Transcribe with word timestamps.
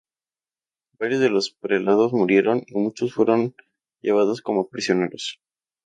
Varios 0.99 1.19
de 1.21 1.29
los 1.29 1.51
prelados 1.51 2.11
murieron, 2.11 2.63
y 2.65 2.73
muchos 2.73 3.13
fueron 3.13 3.53
llevados 4.01 4.41
como 4.41 4.67
prisioneros. 4.67 5.39